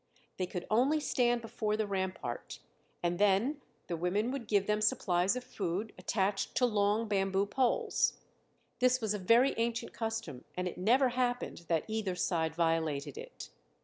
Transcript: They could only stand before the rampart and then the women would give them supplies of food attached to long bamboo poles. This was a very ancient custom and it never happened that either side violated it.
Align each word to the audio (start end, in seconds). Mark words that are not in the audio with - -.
They 0.37 0.47
could 0.47 0.65
only 0.71 0.99
stand 0.99 1.43
before 1.43 1.77
the 1.77 1.85
rampart 1.85 2.57
and 3.03 3.19
then 3.19 3.61
the 3.85 3.95
women 3.95 4.31
would 4.31 4.47
give 4.47 4.65
them 4.65 4.81
supplies 4.81 5.35
of 5.35 5.43
food 5.43 5.93
attached 5.95 6.55
to 6.55 6.65
long 6.65 7.07
bamboo 7.07 7.45
poles. 7.45 8.17
This 8.79 8.99
was 8.99 9.13
a 9.13 9.19
very 9.19 9.53
ancient 9.57 9.93
custom 9.93 10.43
and 10.57 10.67
it 10.67 10.79
never 10.79 11.09
happened 11.09 11.65
that 11.67 11.85
either 11.87 12.15
side 12.15 12.55
violated 12.55 13.15
it. 13.15 13.51